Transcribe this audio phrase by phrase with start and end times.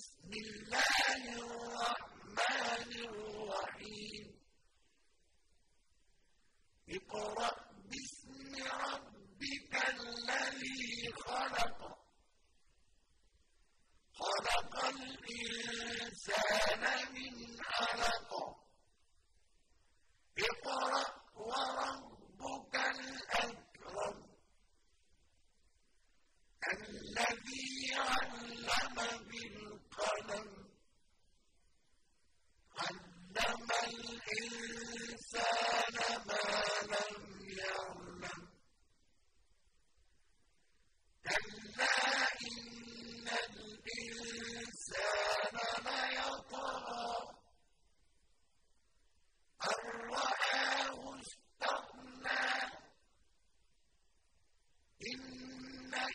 [0.00, 0.89] بسم الله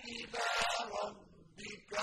[0.08, 0.44] إلى
[1.04, 1.94] ربك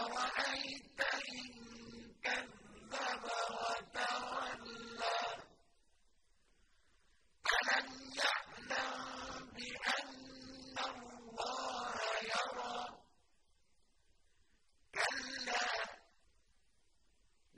[0.00, 1.48] أرأيت إن
[2.24, 3.24] كذب
[3.60, 5.18] وتولى؟
[7.52, 7.88] ألم
[8.20, 11.94] يعلم بأن الله
[12.32, 12.78] يرى؟
[14.94, 15.66] كلا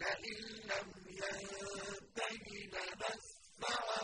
[0.01, 0.41] لئن
[0.71, 0.89] لم
[1.23, 4.03] ينته لنسفعا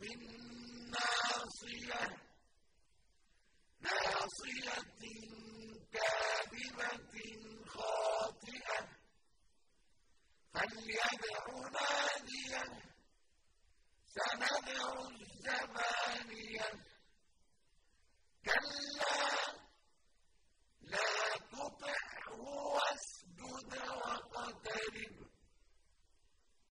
[0.00, 2.02] بالناصية
[3.80, 4.76] ناصية
[10.68, 12.62] فليدع ناديه
[14.14, 16.68] سندع الزبانية